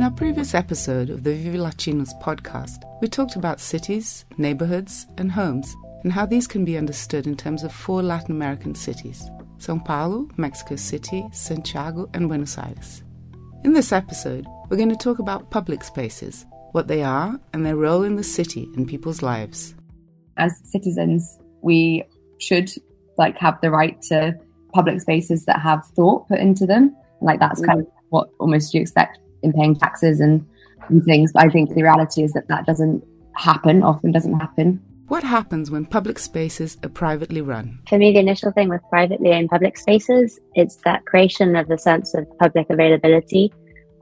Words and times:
In 0.00 0.04
our 0.04 0.10
previous 0.10 0.54
episode 0.54 1.10
of 1.10 1.24
the 1.24 1.32
ViveLatinus 1.32 2.18
podcast, 2.22 2.84
we 3.02 3.06
talked 3.06 3.36
about 3.36 3.60
cities, 3.60 4.24
neighborhoods, 4.38 5.06
and 5.18 5.30
homes, 5.30 5.76
and 6.04 6.10
how 6.10 6.24
these 6.24 6.46
can 6.46 6.64
be 6.64 6.78
understood 6.78 7.26
in 7.26 7.36
terms 7.36 7.62
of 7.64 7.70
four 7.70 8.02
Latin 8.02 8.30
American 8.34 8.74
cities 8.74 9.30
Sao 9.58 9.78
Paulo, 9.78 10.26
Mexico 10.38 10.76
City, 10.76 11.22
Santiago, 11.32 12.08
and 12.14 12.28
Buenos 12.28 12.56
Aires. 12.56 13.02
In 13.62 13.74
this 13.74 13.92
episode, 13.92 14.46
we're 14.70 14.78
going 14.78 14.88
to 14.88 14.96
talk 14.96 15.18
about 15.18 15.50
public 15.50 15.84
spaces, 15.84 16.46
what 16.72 16.88
they 16.88 17.02
are, 17.02 17.38
and 17.52 17.66
their 17.66 17.76
role 17.76 18.02
in 18.02 18.16
the 18.16 18.24
city 18.24 18.70
and 18.76 18.88
people's 18.88 19.20
lives. 19.20 19.74
As 20.38 20.62
citizens, 20.64 21.38
we 21.60 22.04
should 22.38 22.70
like 23.18 23.36
have 23.36 23.60
the 23.60 23.70
right 23.70 24.00
to 24.04 24.34
public 24.72 25.02
spaces 25.02 25.44
that 25.44 25.60
have 25.60 25.84
thought 25.88 26.26
put 26.26 26.40
into 26.40 26.64
them. 26.64 26.96
Like 27.20 27.38
that's 27.38 27.60
mm. 27.60 27.66
kind 27.66 27.80
of 27.80 27.86
what 28.08 28.30
almost 28.38 28.72
you 28.72 28.80
expect 28.80 29.18
in 29.42 29.52
paying 29.52 29.76
taxes 29.76 30.20
and, 30.20 30.46
and 30.88 31.04
things. 31.04 31.32
But 31.32 31.44
I 31.44 31.48
think 31.48 31.74
the 31.74 31.82
reality 31.82 32.22
is 32.22 32.32
that 32.32 32.48
that 32.48 32.66
doesn't 32.66 33.04
happen. 33.36 33.82
Often 33.82 34.12
doesn't 34.12 34.38
happen. 34.38 34.82
What 35.08 35.24
happens 35.24 35.72
when 35.72 35.86
public 35.86 36.20
spaces 36.20 36.78
are 36.84 36.88
privately 36.88 37.40
run? 37.40 37.80
For 37.88 37.98
me, 37.98 38.12
the 38.12 38.20
initial 38.20 38.52
thing 38.52 38.68
with 38.68 38.80
privately 38.90 39.32
owned 39.32 39.50
public 39.50 39.76
spaces, 39.76 40.38
it's 40.54 40.76
that 40.84 41.04
creation 41.04 41.56
of 41.56 41.66
the 41.66 41.78
sense 41.78 42.14
of 42.14 42.26
public 42.38 42.70
availability, 42.70 43.52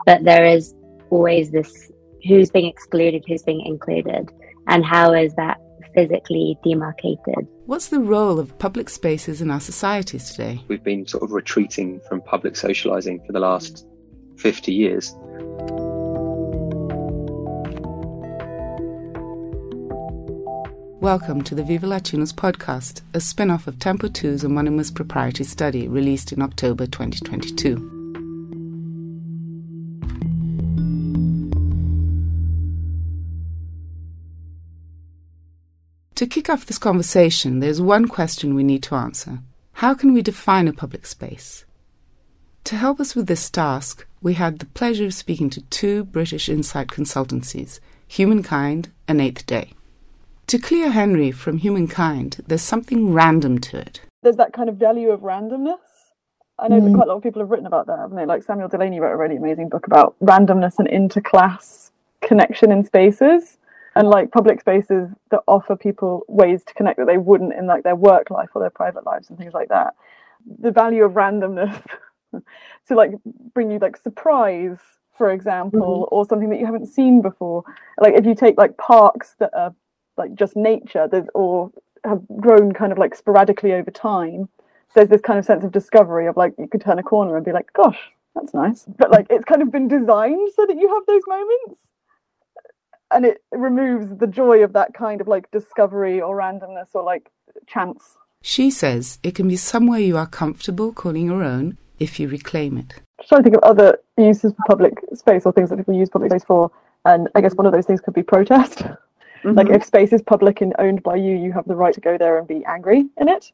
but 0.05 0.24
there 0.24 0.45
is 0.45 0.74
always 1.09 1.50
this 1.50 1.91
who's 2.27 2.50
being 2.50 2.66
excluded, 2.66 3.25
who's 3.27 3.42
being 3.42 3.64
included, 3.64 4.30
and 4.66 4.84
how 4.84 5.14
is 5.14 5.34
that 5.36 5.59
physically 5.95 6.59
demarcated. 6.62 7.47
What's 7.64 7.89
the 7.89 8.00
role 8.00 8.39
of 8.39 8.59
public 8.59 8.91
spaces 8.91 9.41
in 9.41 9.50
our 9.50 9.61
societies 9.61 10.30
today? 10.30 10.62
We've 10.69 10.84
been 10.84 11.06
sort 11.06 11.23
of 11.23 11.33
retreating 11.33 12.00
from 12.06 12.20
public 12.20 12.52
socialising 12.52 13.27
for 13.27 13.33
the 13.33 13.41
last 13.41 13.86
50 14.39 14.72
years. 14.72 15.14
Welcome 21.00 21.42
to 21.42 21.55
the 21.55 21.62
ViveLatinus 21.62 22.33
podcast, 22.33 23.03
a 23.14 23.20
spin 23.20 23.50
off 23.50 23.67
of 23.67 23.78
Tempo 23.78 24.08
2's 24.08 24.45
anonymous 24.45 24.91
proprietary 24.91 25.45
study 25.45 25.89
released 25.89 26.33
in 26.33 26.42
October 26.42 26.86
2022. 26.86 27.95
To 36.14 36.27
kick 36.27 36.50
off 36.50 36.67
this 36.67 36.78
conversation, 36.78 37.61
there's 37.61 37.80
one 37.80 38.08
question 38.08 38.55
we 38.55 38.64
need 38.64 38.83
to 38.84 38.97
answer 38.97 39.39
How 39.75 39.95
can 39.95 40.12
we 40.12 40.23
define 40.23 40.67
a 40.69 40.73
public 40.73 41.06
space? 41.06 41.64
To 42.69 42.77
help 42.77 43.00
us 43.00 43.16
with 43.16 43.28
this 43.28 43.48
task, 43.48 44.06
we 44.20 44.34
had 44.34 44.58
the 44.58 44.66
pleasure 44.66 45.06
of 45.06 45.14
speaking 45.14 45.48
to 45.48 45.62
two 45.70 46.05
British 46.05 46.50
insight 46.50 46.88
consultancies, 46.88 47.80
Humankind 48.06 48.91
and 49.08 49.22
Eighth 49.22 49.47
Day. 49.47 49.72
To 50.48 50.58
Cleo 50.58 50.91
Henry 50.91 51.30
from 51.30 51.56
Humankind, 51.56 52.44
there's 52.46 52.61
something 52.61 53.14
random 53.14 53.58
to 53.61 53.78
it. 53.78 54.02
There's 54.22 54.36
that 54.36 54.52
kind 54.52 54.69
of 54.69 54.77
value 54.77 55.08
of 55.08 55.20
randomness. 55.20 55.78
I 56.58 56.69
know 56.69 56.78
mm. 56.78 56.84
that 56.84 56.94
quite 56.94 57.06
a 57.06 57.08
lot 57.08 57.16
of 57.16 57.22
people 57.22 57.41
have 57.41 57.50
written 57.50 57.64
about 57.64 57.86
that, 57.86 58.00
haven't 58.00 58.19
they? 58.19 58.27
Like 58.27 58.42
Samuel 58.42 58.69
Delany 58.69 59.00
wrote 59.00 59.14
a 59.14 59.16
really 59.16 59.36
amazing 59.36 59.70
book 59.70 59.86
about 59.86 60.14
randomness 60.22 60.78
and 60.78 60.89
interclass 60.89 61.91
connection 62.20 62.70
in 62.70 62.84
spaces 62.84 63.56
and 63.94 64.08
like 64.08 64.30
public 64.30 64.61
spaces 64.61 65.08
that 65.30 65.41
offer 65.48 65.74
people 65.74 66.22
ways 66.28 66.64
to 66.64 66.74
connect 66.74 66.98
that 66.98 67.06
they 67.06 67.16
wouldn't 67.16 67.55
in 67.55 67.66
like 67.66 67.84
their 67.84 67.96
work 67.96 68.28
life 68.28 68.50
or 68.55 68.61
their 68.61 68.69
private 68.69 69.06
lives 69.06 69.30
and 69.30 69.39
things 69.39 69.55
like 69.55 69.70
that 69.70 69.94
the 70.61 70.70
value 70.70 71.05
of 71.05 71.12
randomness 71.12 71.83
to 72.88 72.94
like 72.94 73.12
bring 73.54 73.70
you 73.70 73.78
like 73.78 73.96
surprise 73.96 74.78
for 75.16 75.32
example 75.32 76.06
mm-hmm. 76.06 76.14
or 76.14 76.24
something 76.26 76.50
that 76.50 76.58
you 76.58 76.66
haven't 76.66 76.86
seen 76.86 77.20
before 77.20 77.64
like 78.00 78.14
if 78.14 78.24
you 78.24 78.34
take 78.34 78.56
like 78.56 78.77
parks 78.77 79.34
that 79.39 79.50
are 79.55 79.74
like 80.16 80.34
just 80.34 80.56
nature 80.56 81.08
that 81.08 81.27
or 81.34 81.70
have 82.05 82.22
grown 82.40 82.72
kind 82.72 82.92
of 82.92 82.98
like 82.98 83.14
sporadically 83.14 83.72
over 83.72 83.90
time 83.90 84.48
there's 84.94 85.08
this 85.08 85.20
kind 85.20 85.38
of 85.38 85.44
sense 85.44 85.64
of 85.64 85.72
discovery 85.72 86.27
of 86.27 86.36
like 86.36 86.55
you 86.58 86.67
could 86.67 86.80
turn 86.80 86.98
a 86.98 87.02
corner 87.02 87.36
and 87.36 87.44
be 87.44 87.52
like 87.52 87.72
gosh 87.72 88.11
that's 88.34 88.55
nice 88.55 88.84
but 88.98 89.11
like 89.11 89.27
it's 89.30 89.44
kind 89.44 89.62
of 89.62 89.70
been 89.70 89.88
designed 89.88 90.50
so 90.55 90.64
that 90.67 90.77
you 90.77 90.88
have 90.88 91.05
those 91.06 91.22
moments 91.27 91.88
and 93.11 93.24
it 93.24 93.42
removes 93.52 94.17
the 94.17 94.27
joy 94.27 94.62
of 94.62 94.72
that 94.74 94.94
kind 94.94 95.20
of 95.20 95.28
like 95.28 95.50
discovery 95.50 96.20
or 96.20 96.36
randomness 96.36 96.88
or 96.94 97.02
like 97.02 97.30
chance. 97.67 98.17
She 98.42 98.70
says 98.70 99.18
it 99.22 99.34
can 99.34 99.48
be 99.48 99.56
somewhere 99.56 100.00
you 100.00 100.17
are 100.17 100.27
comfortable 100.27 100.92
calling 100.92 101.27
your 101.27 101.42
own 101.42 101.78
if 101.98 102.19
you 102.20 102.29
reclaim 102.29 102.79
it. 102.79 102.95
I'm 103.19 103.27
trying 103.27 103.42
to 103.42 103.51
think 103.51 103.57
of 103.57 103.63
other 103.63 103.98
uses 104.17 104.53
for 104.53 104.63
public 104.67 104.98
space 105.14 105.45
or 105.45 105.53
things 105.53 105.70
that 105.70 105.77
people 105.77 105.95
use 105.95 106.09
public 106.09 106.31
space 106.31 106.45
for, 106.45 106.70
and 107.05 107.29
I 107.35 107.41
guess 107.41 107.55
one 107.55 107.67
of 107.67 107.73
those 107.73 107.86
things 107.86 108.01
could 108.01 108.14
be 108.14 108.23
protest. 108.23 108.83
Mm-hmm. 109.45 109.57
Like 109.57 109.69
if 109.69 109.85
space 109.85 110.13
is 110.13 110.20
public 110.20 110.61
and 110.61 110.75
owned 110.79 111.03
by 111.05 111.14
you, 111.14 111.36
you 111.36 111.53
have 111.53 111.64
the 111.67 111.77
right 111.77 111.95
to 111.95 112.01
go 112.01 112.19
there 112.19 112.39
and 112.39 112.48
be 112.48 112.64
angry 112.64 113.07
in 113.19 113.29
it. 113.29 113.53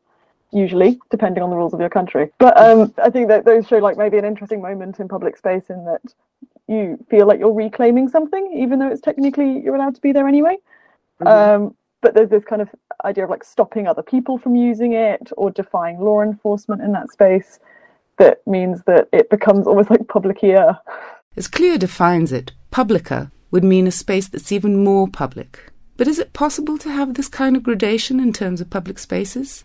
Usually, 0.50 0.99
depending 1.10 1.43
on 1.43 1.50
the 1.50 1.56
rules 1.56 1.75
of 1.75 1.81
your 1.81 1.91
country. 1.91 2.31
But 2.38 2.59
um, 2.59 2.94
I 3.03 3.10
think 3.10 3.28
that 3.28 3.44
those 3.44 3.66
show 3.66 3.77
like 3.78 3.99
maybe 3.99 4.16
an 4.16 4.25
interesting 4.25 4.62
moment 4.62 4.99
in 4.99 5.09
public 5.09 5.37
space 5.37 5.65
in 5.69 5.84
that 5.84 6.00
you 6.69 7.05
feel 7.11 7.26
like 7.26 7.38
you're 7.38 7.53
reclaiming 7.53 8.09
something, 8.09 8.56
even 8.56 8.78
though 8.78 8.88
it's 8.88 9.00
technically 9.00 9.61
you're 9.61 9.75
allowed 9.75 9.94
to 9.97 10.00
be 10.00 10.12
there 10.12 10.26
anyway. 10.26 10.56
Mm-hmm. 11.21 11.26
Um, 11.26 11.76
but 12.00 12.15
there's 12.15 12.31
this 12.31 12.44
kind 12.44 12.62
of 12.62 12.69
idea 13.05 13.25
of 13.25 13.31
like 13.31 13.44
stopping 13.44 13.87
other 13.87 14.03
people 14.03 14.38
from 14.38 14.55
using 14.55 14.93
it 14.93 15.32
or 15.37 15.50
defying 15.50 15.99
law 15.99 16.22
enforcement 16.22 16.82
in 16.82 16.93
that 16.93 17.11
space 17.11 17.59
that 18.19 18.47
means 18.47 18.82
that 18.84 19.08
it 19.12 19.30
becomes 19.30 19.66
almost 19.66 19.91
like 19.91 20.00
publicia. 20.02 20.78
As 21.36 21.48
Cleo 21.48 21.76
defines 21.76 22.32
it, 22.32 22.52
publica 22.70 23.30
would 23.50 23.64
mean 23.64 23.86
a 23.86 23.92
space 23.92 24.28
that's 24.28 24.52
even 24.52 24.82
more 24.82 25.08
public. 25.08 25.72
But 25.97 26.08
is 26.08 26.19
it 26.19 26.32
possible 26.32 26.76
to 26.78 26.91
have 26.91 27.14
this 27.14 27.28
kind 27.28 27.56
of 27.56 27.62
gradation 27.62 28.19
in 28.19 28.32
terms 28.32 28.60
of 28.60 28.70
public 28.70 28.98
spaces? 28.98 29.64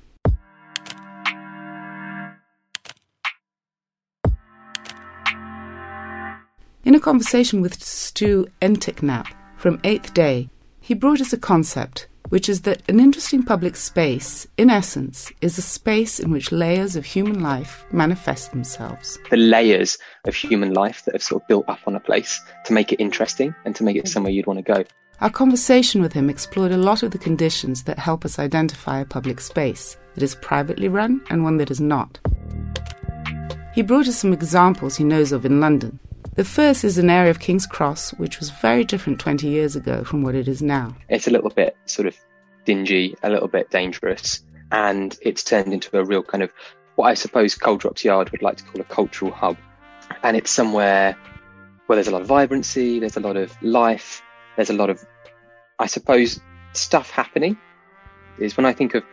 In 6.86 6.96
a 6.96 7.00
conversation 7.00 7.62
with 7.62 7.84
Stu 7.84 8.48
Enticknap 8.62 9.28
from 9.58 9.80
Eighth 9.84 10.14
Day, 10.14 10.50
he 10.80 10.94
brought 10.94 11.22
us 11.22 11.34
a 11.34 11.38
concept, 11.38 12.08
which 12.28 12.50
is 12.50 12.62
that 12.62 12.84
an 12.90 13.00
interesting 13.00 13.44
public 13.44 13.76
space, 13.76 14.46
in 14.58 14.70
essence, 14.70 15.32
is 15.42 15.58
a 15.58 15.62
space 15.62 16.20
in 16.20 16.32
which 16.32 16.52
layers 16.52 16.96
of 16.96 17.06
human 17.06 17.42
life 17.42 17.86
manifest 17.92 18.52
themselves. 18.52 19.18
The 19.30 19.38
layers 19.38 19.98
of 20.26 20.36
human 20.36 20.74
life 20.74 21.06
that 21.06 21.16
have 21.16 21.24
sort 21.24 21.42
of 21.42 21.48
built 21.48 21.70
up 21.70 21.80
on 21.88 21.96
a 21.96 22.00
place 22.00 22.42
to 22.66 22.74
make 22.74 22.92
it 22.92 23.00
interesting 23.00 23.56
and 23.66 23.76
to 23.76 23.84
make 23.84 23.96
it 23.96 24.08
somewhere 24.08 24.32
you'd 24.32 24.48
want 24.48 24.64
to 24.64 24.74
go. 24.74 24.84
Our 25.22 25.30
conversation 25.30 26.02
with 26.02 26.14
him 26.14 26.30
explored 26.30 26.72
a 26.72 26.78
lot 26.78 27.04
of 27.04 27.12
the 27.12 27.18
conditions 27.18 27.84
that 27.84 28.00
help 28.00 28.24
us 28.24 28.40
identify 28.40 29.00
a 29.00 29.06
public 29.06 29.42
space 29.42 29.98
that 30.14 30.24
is 30.24 30.36
privately 30.36 30.88
run 30.88 31.22
and 31.30 31.44
one 31.44 31.58
that 31.58 31.72
is 31.72 31.82
not. 31.82 32.20
He 33.74 33.82
brought 33.82 34.08
us 34.08 34.18
some 34.18 34.34
examples 34.34 34.96
he 34.96 35.04
knows 35.04 35.32
of 35.32 35.46
in 35.46 35.60
London, 35.60 36.00
the 36.40 36.46
first 36.46 36.86
is 36.86 36.98
an 36.98 37.10
area 37.10 37.30
of 37.30 37.42
King's 37.42 37.68
Cross, 37.68 38.12
which 38.12 38.40
was 38.40 38.50
very 38.50 38.86
different 38.86 39.20
20 39.20 39.46
years 39.46 39.76
ago 39.76 40.06
from 40.06 40.22
what 40.22 40.36
it 40.36 40.48
is 40.48 40.62
now. 40.62 40.96
It's 41.10 41.28
a 41.28 41.32
little 41.32 41.50
bit 41.50 41.76
sort 41.84 42.08
of 42.08 42.16
dingy, 42.64 43.14
a 43.22 43.30
little 43.30 43.50
bit 43.50 43.70
dangerous, 43.72 44.42
and 44.72 45.20
it's 45.22 45.44
turned 45.44 45.74
into 45.74 46.00
a 46.00 46.06
real 46.06 46.24
kind 46.24 46.42
of 46.42 46.54
what 46.96 47.08
I 47.08 47.16
suppose 47.16 47.56
Coal 47.56 47.76
Drops 47.76 48.06
Yard 48.06 48.30
would 48.30 48.42
like 48.42 48.56
to 48.56 48.64
call 48.64 48.80
a 48.80 48.86
cultural 48.86 49.34
hub. 49.34 49.58
And 50.24 50.38
it's 50.38 50.50
somewhere 50.50 51.18
where 51.88 51.98
there's 51.98 52.08
a 52.08 52.12
lot 52.12 52.22
of 52.22 52.28
vibrancy, 52.28 53.02
there's 53.02 53.18
a 53.18 53.20
lot 53.20 53.36
of 53.36 53.54
life, 53.62 54.22
there's 54.56 54.70
a 54.70 54.74
lot 54.74 54.90
of, 54.90 55.06
I 55.78 55.88
suppose, 55.88 56.40
stuff 56.72 57.10
happening. 57.10 57.58
Is 58.38 58.56
when 58.56 58.66
I 58.66 58.72
think 58.72 58.96
of 58.96 59.04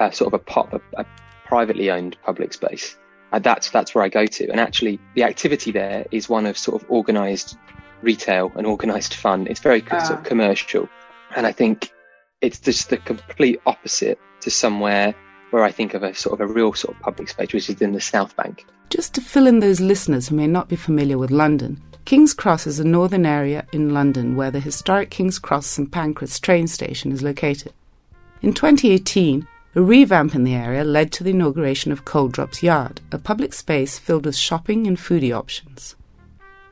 uh, 0.00 0.10
sort 0.10 0.34
of 0.34 0.40
a 0.40 0.42
pop, 0.42 0.72
a, 0.72 0.80
a 0.96 1.06
privately 1.46 1.92
owned 1.92 2.16
public 2.24 2.52
space, 2.52 2.96
uh, 3.32 3.38
that's 3.38 3.70
that's 3.70 3.94
where 3.94 4.04
I 4.04 4.08
go 4.08 4.26
to. 4.26 4.48
And 4.50 4.60
actually, 4.60 5.00
the 5.14 5.24
activity 5.24 5.72
there 5.72 6.06
is 6.10 6.28
one 6.28 6.46
of 6.46 6.58
sort 6.58 6.82
of 6.82 6.90
organised 6.90 7.56
retail 8.02 8.52
and 8.56 8.66
organised 8.66 9.14
fun. 9.14 9.46
It's 9.46 9.60
very 9.60 9.80
sort 9.80 10.10
of 10.10 10.18
ah. 10.18 10.22
commercial, 10.22 10.88
and 11.34 11.46
I 11.46 11.52
think 11.52 11.90
it's 12.40 12.60
just 12.60 12.90
the 12.90 12.98
complete 12.98 13.60
opposite 13.66 14.18
to 14.40 14.50
somewhere 14.50 15.14
where 15.50 15.64
I 15.64 15.70
think 15.70 15.94
of 15.94 16.02
a 16.02 16.14
sort 16.14 16.40
of 16.40 16.48
a 16.48 16.52
real 16.52 16.72
sort 16.74 16.96
of 16.96 17.02
public 17.02 17.28
space, 17.28 17.52
which 17.52 17.68
is 17.68 17.80
in 17.80 17.92
the 17.92 18.00
South 18.00 18.36
Bank. 18.36 18.64
Just 18.90 19.14
to 19.14 19.20
fill 19.20 19.46
in 19.46 19.60
those 19.60 19.80
listeners 19.80 20.28
who 20.28 20.36
may 20.36 20.46
not 20.46 20.68
be 20.68 20.76
familiar 20.76 21.18
with 21.18 21.30
London, 21.30 21.80
King's 22.04 22.34
Cross 22.34 22.66
is 22.66 22.80
a 22.80 22.84
northern 22.84 23.24
area 23.24 23.64
in 23.72 23.94
London 23.94 24.34
where 24.34 24.50
the 24.50 24.60
historic 24.60 25.10
King's 25.10 25.38
Cross 25.38 25.66
St 25.66 25.90
Pancras 25.90 26.40
train 26.40 26.66
station 26.66 27.12
is 27.12 27.22
located. 27.22 27.72
In 28.42 28.52
2018, 28.52 29.46
a 29.74 29.80
revamp 29.80 30.34
in 30.34 30.44
the 30.44 30.54
area 30.54 30.84
led 30.84 31.10
to 31.10 31.24
the 31.24 31.30
inauguration 31.30 31.92
of 31.92 32.04
Coal 32.04 32.28
Drops 32.28 32.62
Yard, 32.62 33.00
a 33.10 33.18
public 33.18 33.54
space 33.54 33.98
filled 33.98 34.26
with 34.26 34.36
shopping 34.36 34.86
and 34.86 34.98
foodie 34.98 35.34
options. 35.34 35.96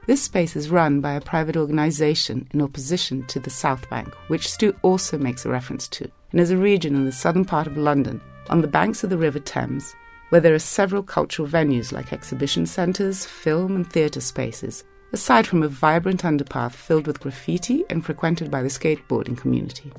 This 0.07 0.23
space 0.23 0.55
is 0.55 0.69
run 0.69 1.01
by 1.01 1.15
a 1.15 1.21
private 1.21 1.57
organisation 1.57 2.47
in 2.53 2.61
opposition 2.61 3.27
to 3.29 3.41
the 3.41 3.49
South 3.49 3.89
Bank, 3.89 4.13
which 4.29 4.51
Stu 4.51 4.77
also 4.83 5.17
makes 5.17 5.47
a 5.47 5.49
reference 5.49 5.89
to, 5.89 6.11
and 6.33 6.41
is 6.41 6.51
a 6.51 6.59
region 6.59 6.95
in 6.95 7.07
the 7.07 7.13
southern 7.13 7.47
part 7.47 7.67
of 7.67 7.79
London, 7.79 8.21
on 8.51 8.61
the 8.61 8.69
banks 8.69 9.03
of 9.03 9.09
the 9.09 9.17
River 9.17 9.39
Thames, 9.39 9.95
where 10.29 10.41
there 10.41 10.55
are 10.55 10.59
several 10.59 11.03
cultural 11.03 11.49
venues 11.49 11.93
like 11.93 12.13
exhibition 12.13 12.67
centres, 12.67 13.25
film 13.25 13.77
and 13.77 13.91
theatre 13.91 14.21
spaces, 14.21 14.85
aside 15.15 15.47
from 15.47 15.63
a 15.63 15.69
vibrant 15.69 16.25
underpath 16.27 16.77
filled 16.77 17.07
with 17.07 17.21
graffiti 17.21 17.83
and 17.89 18.05
frequented 18.05 18.51
by 18.51 18.61
the 18.63 18.69
skateboarding 18.69 19.39
community. 19.39 19.91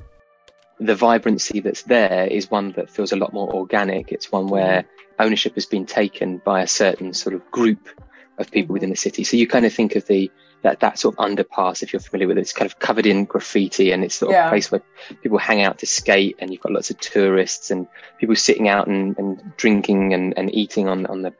The 0.86 0.94
vibrancy 0.94 1.60
that's 1.60 1.82
there 1.82 2.26
is 2.26 2.50
one 2.50 2.72
that 2.72 2.90
feels 2.90 3.12
a 3.12 3.16
lot 3.16 3.32
more 3.32 3.52
organic. 3.54 4.12
It's 4.12 4.32
one 4.32 4.48
where 4.48 4.84
ownership 5.18 5.54
has 5.54 5.66
been 5.66 5.86
taken 5.86 6.38
by 6.38 6.62
a 6.62 6.66
certain 6.66 7.14
sort 7.14 7.34
of 7.34 7.50
group 7.50 7.88
of 8.38 8.50
people 8.50 8.72
within 8.72 8.90
the 8.90 8.96
city. 8.96 9.24
So 9.24 9.36
you 9.36 9.46
kind 9.46 9.64
of 9.66 9.72
think 9.72 9.96
of 9.96 10.06
the 10.06 10.30
that 10.62 10.80
that 10.80 10.98
sort 10.98 11.18
of 11.18 11.24
underpass, 11.24 11.82
if 11.82 11.92
you're 11.92 12.00
familiar 12.00 12.28
with 12.28 12.38
it, 12.38 12.42
it's 12.42 12.52
kind 12.52 12.70
of 12.70 12.78
covered 12.78 13.06
in 13.06 13.24
graffiti 13.24 13.90
and 13.90 14.04
it's 14.04 14.14
sort 14.14 14.30
of 14.30 14.34
Yeah. 14.34 14.46
a 14.46 14.50
place 14.50 14.70
where 14.70 14.82
people 15.22 15.38
hang 15.38 15.60
out 15.60 15.78
to 15.78 15.86
skate 15.86 16.36
and 16.38 16.52
you've 16.52 16.60
got 16.60 16.72
lots 16.72 16.90
of 16.90 17.00
tourists 17.00 17.72
and 17.72 17.88
people 18.18 18.36
sitting 18.36 18.68
out 18.68 18.86
and, 18.86 19.18
and 19.18 19.56
drinking 19.56 20.14
and, 20.14 20.34
and 20.36 20.54
eating 20.54 20.88
on, 20.88 21.06
on 21.06 21.22
the 21.22 21.32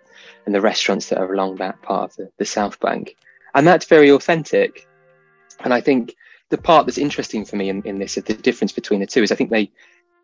and 0.44 0.52
the 0.54 0.60
restaurants 0.60 1.08
that 1.08 1.18
are 1.18 1.32
along 1.32 1.56
that 1.56 1.80
part 1.82 2.10
of 2.10 2.16
the, 2.16 2.30
the 2.38 2.44
South 2.44 2.80
Bank. 2.80 3.16
And 3.54 3.64
that's 3.64 3.86
very 3.86 4.10
authentic. 4.10 4.88
And 5.60 5.72
I 5.72 5.80
think 5.80 6.16
the 6.52 6.58
part 6.58 6.84
that's 6.84 6.98
interesting 6.98 7.46
for 7.46 7.56
me 7.56 7.70
in, 7.70 7.80
in 7.82 7.98
this, 7.98 8.16
the 8.16 8.20
difference 8.20 8.72
between 8.72 9.00
the 9.00 9.06
two 9.06 9.22
is 9.22 9.32
I 9.32 9.36
think 9.36 9.48
they 9.48 9.72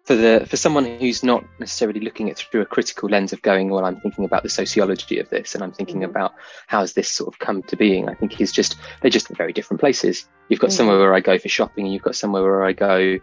for 0.04 0.14
the 0.14 0.46
for 0.46 0.58
someone 0.58 0.84
who's 0.84 1.25
not 1.25 1.42
necessarily 1.58 2.00
looking 2.00 2.28
at 2.28 2.38
it 2.38 2.46
through 2.50 2.60
a 2.60 2.66
critical 2.66 3.08
lens 3.08 3.32
of 3.32 3.40
going, 3.40 3.70
well, 3.70 3.86
I'm 3.86 3.98
thinking 4.00 4.26
about 4.26 4.42
the 4.42 4.50
sociology 4.50 5.20
of 5.20 5.30
this 5.30 5.54
and 5.54 5.64
I'm 5.64 5.72
thinking 5.72 6.04
about 6.04 6.34
how 6.66 6.80
has 6.80 6.92
this 6.92 7.10
sort 7.10 7.32
of 7.32 7.38
come 7.38 7.62
to 7.64 7.76
being. 7.76 8.10
I 8.10 8.14
think 8.14 8.40
it's 8.42 8.52
just 8.52 8.76
they're 9.00 9.10
just 9.10 9.28
very 9.28 9.54
different 9.54 9.80
places. 9.80 10.28
You've 10.48 10.60
got 10.60 10.69
Mhm. 10.69 10.75
somewhere 10.75 10.98
where 10.98 11.14
I 11.14 11.20
go 11.20 11.38
for 11.38 11.48
shopping 11.48 11.86
and 11.86 11.94
you've 11.94 12.02
got 12.02 12.14
somewhere 12.14 12.42
where 12.42 12.64
I 12.64 12.72
go 12.72 13.19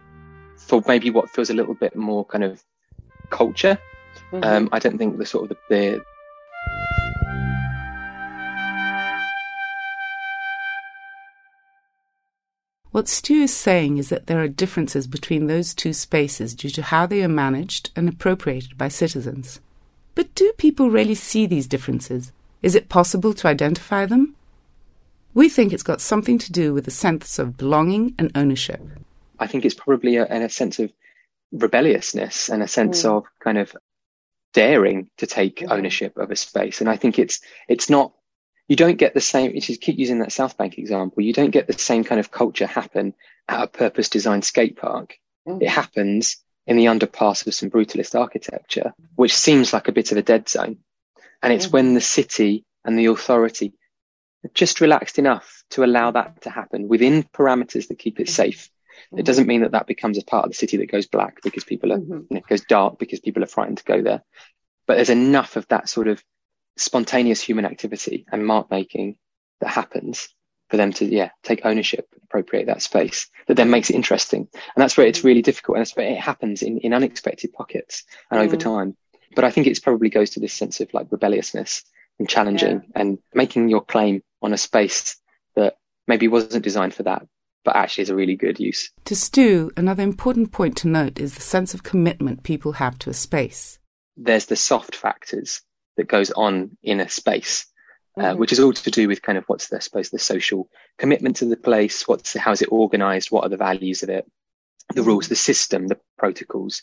for 0.58 0.82
maybe 0.88 1.10
what 1.10 1.30
feels 1.30 1.50
a 1.50 1.54
little 1.54 1.74
bit 1.74 1.94
more 1.94 2.24
kind 2.24 2.42
of 2.42 2.60
culture. 3.30 3.78
Um, 4.32 4.68
I 4.72 4.80
don't 4.80 4.98
think 4.98 5.16
the 5.16 5.26
sort 5.26 5.44
of 5.44 5.56
the, 5.68 5.74
the 5.74 6.04
What 12.96 13.08
Stu 13.08 13.42
is 13.42 13.54
saying 13.54 13.98
is 13.98 14.08
that 14.08 14.26
there 14.26 14.40
are 14.40 14.48
differences 14.48 15.06
between 15.06 15.48
those 15.48 15.74
two 15.74 15.92
spaces 15.92 16.54
due 16.54 16.70
to 16.70 16.80
how 16.80 17.04
they 17.04 17.22
are 17.22 17.28
managed 17.28 17.90
and 17.94 18.08
appropriated 18.08 18.78
by 18.78 18.88
citizens. 18.88 19.60
But 20.14 20.34
do 20.34 20.50
people 20.56 20.88
really 20.88 21.14
see 21.14 21.44
these 21.44 21.66
differences? 21.66 22.32
Is 22.62 22.74
it 22.74 22.88
possible 22.88 23.34
to 23.34 23.48
identify 23.48 24.06
them? 24.06 24.34
We 25.34 25.50
think 25.50 25.74
it's 25.74 25.82
got 25.82 26.00
something 26.00 26.38
to 26.38 26.50
do 26.50 26.72
with 26.72 26.88
a 26.88 26.90
sense 26.90 27.38
of 27.38 27.58
belonging 27.58 28.14
and 28.18 28.32
ownership. 28.34 28.80
I 29.38 29.46
think 29.46 29.66
it's 29.66 29.74
probably 29.74 30.16
a, 30.16 30.24
a 30.24 30.48
sense 30.48 30.78
of 30.78 30.90
rebelliousness 31.52 32.48
and 32.48 32.62
a 32.62 32.66
sense 32.66 33.02
Mm. 33.02 33.10
of 33.10 33.24
kind 33.40 33.58
of 33.58 33.76
daring 34.54 35.10
to 35.18 35.26
take 35.26 35.58
Mhm. 35.58 35.70
ownership 35.70 36.16
of 36.16 36.30
a 36.30 36.36
space. 36.36 36.80
And 36.80 36.88
I 36.88 36.96
think 36.96 37.18
it's 37.18 37.42
it's 37.68 37.90
not 37.90 38.14
you 38.68 38.76
don't 38.76 38.98
get 38.98 39.14
the 39.14 39.20
same. 39.20 39.54
You 39.54 39.60
keep 39.60 39.98
using 39.98 40.20
that 40.20 40.32
South 40.32 40.56
Bank 40.56 40.78
example, 40.78 41.22
you 41.22 41.32
don't 41.32 41.50
get 41.50 41.66
the 41.66 41.72
same 41.72 42.04
kind 42.04 42.18
of 42.18 42.30
culture 42.30 42.66
happen 42.66 43.14
at 43.48 43.62
a 43.62 43.66
purpose 43.68 44.08
designed 44.08 44.44
skate 44.44 44.76
park. 44.76 45.18
It 45.46 45.68
happens 45.68 46.38
in 46.66 46.76
the 46.76 46.86
underpass 46.86 47.46
of 47.46 47.54
some 47.54 47.70
brutalist 47.70 48.18
architecture, 48.18 48.92
which 49.14 49.36
seems 49.36 49.72
like 49.72 49.86
a 49.86 49.92
bit 49.92 50.10
of 50.10 50.18
a 50.18 50.22
dead 50.22 50.48
zone. 50.48 50.78
And 51.40 51.52
it's 51.52 51.68
Mhm. 51.68 51.72
when 51.72 51.94
the 51.94 52.00
city 52.00 52.64
and 52.84 52.98
the 52.98 53.06
authority 53.06 53.74
are 54.44 54.50
just 54.52 54.80
relaxed 54.80 55.18
enough 55.20 55.62
to 55.70 55.84
allow 55.84 56.10
that 56.10 56.42
to 56.42 56.50
happen 56.50 56.88
within 56.88 57.22
parameters 57.22 57.86
that 57.88 57.98
keep 58.00 58.18
it 58.18 58.28
safe. 58.28 58.68
It 59.16 59.24
doesn't 59.24 59.46
mean 59.46 59.60
that 59.60 59.72
that 59.72 59.86
becomes 59.86 60.18
a 60.18 60.24
part 60.24 60.44
of 60.44 60.50
the 60.50 60.56
city 60.56 60.78
that 60.78 60.90
goes 60.90 61.06
black 61.06 61.42
because 61.42 61.64
people 61.64 61.92
are, 61.92 61.98
Mhm. 61.98 62.26
you 62.28 62.34
know, 62.36 62.40
goes 62.48 62.62
dark 62.62 62.98
because 62.98 63.20
people 63.20 63.44
are 63.44 63.46
frightened 63.54 63.78
to 63.78 63.84
go 63.84 64.02
there. 64.02 64.24
But 64.86 64.96
there's 64.96 65.10
enough 65.10 65.56
of 65.56 65.68
that 65.68 65.88
sort 65.88 66.08
of 66.08 66.24
spontaneous 66.76 67.40
human 67.40 67.64
activity 67.64 68.26
and 68.30 68.46
mark 68.46 68.70
making 68.70 69.16
that 69.60 69.68
happens 69.70 70.28
for 70.68 70.76
them 70.76 70.92
to, 70.92 71.04
yeah, 71.04 71.30
take 71.42 71.60
ownership, 71.64 72.08
appropriate 72.24 72.66
that 72.66 72.82
space 72.82 73.30
that 73.46 73.54
then 73.54 73.70
makes 73.70 73.88
it 73.88 73.94
interesting. 73.94 74.48
And 74.52 74.82
that's 74.82 74.96
where 74.96 75.06
it's 75.06 75.22
really 75.24 75.42
difficult. 75.42 75.76
And 75.76 75.82
that's 75.86 75.96
where 75.96 76.10
it 76.10 76.18
happens 76.18 76.62
in, 76.62 76.78
in 76.78 76.92
unexpected 76.92 77.52
pockets 77.52 78.04
and 78.30 78.40
over 78.40 78.56
Mm. 78.56 78.60
time. 78.60 78.96
But 79.34 79.44
I 79.44 79.50
think 79.50 79.66
it 79.66 79.82
probably 79.82 80.08
goes 80.08 80.30
to 80.30 80.40
this 80.40 80.52
sense 80.52 80.80
of 80.80 80.92
like 80.92 81.06
rebelliousness 81.10 81.84
and 82.18 82.28
challenging 82.28 82.90
and 82.94 83.18
making 83.34 83.68
your 83.68 83.84
claim 83.84 84.22
on 84.42 84.52
a 84.52 84.58
space 84.58 85.16
that 85.54 85.76
maybe 86.08 86.28
wasn't 86.28 86.64
designed 86.64 86.94
for 86.94 87.02
that, 87.04 87.26
but 87.64 87.76
actually 87.76 88.02
is 88.02 88.10
a 88.10 88.16
really 88.16 88.36
good 88.36 88.58
use. 88.58 88.90
To 89.04 89.14
Stu, 89.14 89.70
another 89.76 90.02
important 90.02 90.52
point 90.52 90.76
to 90.78 90.88
note 90.88 91.20
is 91.20 91.34
the 91.34 91.42
sense 91.42 91.74
of 91.74 91.82
commitment 91.82 92.42
people 92.42 92.72
have 92.72 92.98
to 93.00 93.10
a 93.10 93.14
space. 93.14 93.78
There's 94.16 94.46
the 94.46 94.56
soft 94.56 94.96
factors 94.96 95.60
that 95.96 96.08
goes 96.08 96.30
on 96.30 96.76
in 96.82 97.00
a 97.00 97.08
space, 97.08 97.66
uh, 98.18 98.32
Mhm. 98.32 98.38
which 98.38 98.52
is 98.52 98.60
all 98.60 98.72
to 98.72 98.90
do 98.90 99.08
with 99.08 99.22
kind 99.22 99.38
of 99.38 99.44
what's 99.46 99.68
the, 99.68 99.76
I 99.76 99.80
suppose, 99.80 100.10
the 100.10 100.18
social 100.18 100.68
commitment 100.98 101.36
to 101.36 101.46
the 101.46 101.56
place, 101.56 102.06
what's 102.08 102.32
the, 102.32 102.40
how 102.40 102.52
is 102.52 102.62
it 102.62 102.68
organized, 102.72 103.30
what 103.30 103.44
are 103.44 103.50
the 103.50 103.56
values 103.56 104.02
of 104.02 104.08
it, 104.10 104.30
the 104.94 105.02
rules, 105.02 105.28
the 105.28 105.36
system, 105.36 105.88
the 105.88 105.98
protocols 106.18 106.82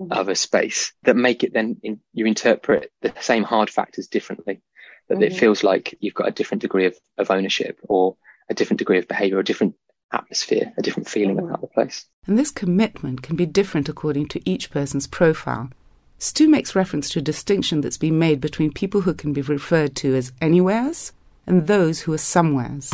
Mhm. 0.00 0.12
of 0.12 0.28
a 0.28 0.34
space 0.34 0.92
that 1.02 1.16
make 1.16 1.44
it 1.44 1.52
then 1.52 1.78
in, 1.82 2.00
you 2.14 2.24
interpret 2.26 2.90
the 3.02 3.12
same 3.20 3.42
hard 3.42 3.68
factors 3.68 4.08
differently. 4.08 4.62
That 5.08 5.22
it 5.22 5.32
Mhm. 5.32 5.38
feels 5.38 5.64
like 5.64 5.96
you've 6.00 6.14
got 6.14 6.28
a 6.28 6.30
different 6.30 6.62
degree 6.62 6.86
of, 6.86 6.96
of 7.18 7.30
ownership 7.30 7.78
or 7.82 8.16
a 8.48 8.54
different 8.54 8.78
degree 8.78 8.98
of 8.98 9.08
behavior, 9.08 9.38
a 9.40 9.44
different 9.44 9.74
atmosphere, 10.12 10.72
a 10.78 10.82
different 10.82 11.08
feeling 11.08 11.36
Mhm. 11.36 11.44
about 11.48 11.60
the 11.60 11.66
place. 11.66 12.06
And 12.26 12.38
this 12.38 12.50
commitment 12.50 13.22
can 13.22 13.36
be 13.36 13.44
different 13.46 13.88
according 13.88 14.28
to 14.28 14.40
each 14.48 14.70
person's 14.70 15.06
profile. 15.06 15.70
Stu 16.22 16.50
makes 16.50 16.74
reference 16.74 17.08
to 17.08 17.18
a 17.18 17.22
distinction 17.22 17.80
that's 17.80 17.96
been 17.96 18.18
made 18.18 18.42
between 18.42 18.74
people 18.74 19.00
who 19.00 19.14
can 19.14 19.32
be 19.32 19.40
referred 19.40 19.96
to 19.96 20.14
as 20.14 20.32
anywheres 20.42 21.12
and 21.46 21.66
those 21.66 22.00
who 22.00 22.12
are 22.12 22.18
somewheres. 22.18 22.92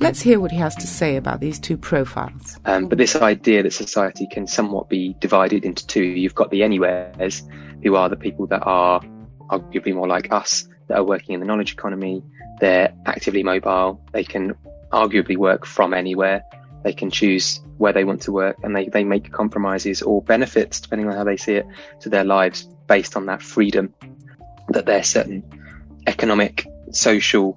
Let's 0.00 0.20
hear 0.20 0.40
what 0.40 0.50
he 0.50 0.56
has 0.56 0.74
to 0.74 0.88
say 0.88 1.14
about 1.14 1.38
these 1.38 1.60
two 1.60 1.76
profiles. 1.76 2.58
Um, 2.64 2.88
but 2.88 2.98
this 2.98 3.14
idea 3.14 3.62
that 3.62 3.72
society 3.72 4.26
can 4.26 4.48
somewhat 4.48 4.88
be 4.88 5.14
divided 5.20 5.64
into 5.64 5.86
two, 5.86 6.02
you've 6.02 6.34
got 6.34 6.50
the 6.50 6.64
anywheres, 6.64 7.44
who 7.84 7.94
are 7.94 8.08
the 8.08 8.16
people 8.16 8.48
that 8.48 8.64
are 8.64 9.00
arguably 9.50 9.94
more 9.94 10.08
like 10.08 10.32
us, 10.32 10.66
that 10.88 10.98
are 10.98 11.04
working 11.04 11.34
in 11.34 11.38
the 11.40 11.46
knowledge 11.46 11.74
economy. 11.74 12.24
They're 12.58 12.92
actively 13.06 13.44
mobile. 13.44 14.04
They 14.10 14.24
can 14.24 14.56
arguably 14.90 15.36
work 15.36 15.64
from 15.64 15.94
anywhere. 15.94 16.42
They 16.82 16.92
can 16.92 17.10
choose 17.10 17.60
where 17.78 17.92
they 17.92 18.04
want 18.04 18.22
to 18.22 18.32
work 18.32 18.58
and 18.62 18.74
they, 18.74 18.86
they 18.88 19.04
make 19.04 19.32
compromises 19.32 20.02
or 20.02 20.22
benefits, 20.22 20.80
depending 20.80 21.08
on 21.08 21.16
how 21.16 21.24
they 21.24 21.36
see 21.36 21.54
it, 21.54 21.66
to 22.00 22.08
their 22.08 22.24
lives 22.24 22.68
based 22.86 23.16
on 23.16 23.26
that 23.26 23.42
freedom 23.42 23.94
that 24.68 24.86
their 24.86 25.02
certain 25.02 25.42
economic, 26.06 26.66
social, 26.90 27.56